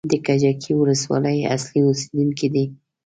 د 0.11 0.13
کجکي 0.25 0.71
ولسوالۍ 0.77 1.37
اصلي 1.55 1.79
اوسېدونکی 1.83 2.47
دی. 2.53 2.65